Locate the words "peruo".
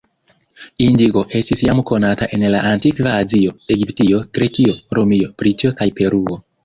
6.01-6.41